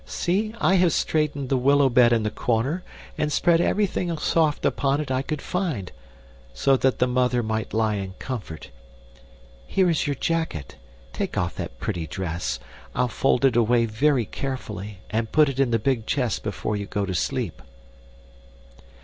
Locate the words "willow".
1.59-1.87